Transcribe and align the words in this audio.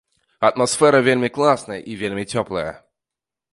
Атмасфера 0.47 1.01
вельмі 1.09 1.29
класная 1.37 1.79
і 1.93 1.99
вельмі 2.01 2.23
цёплая. 2.33 2.67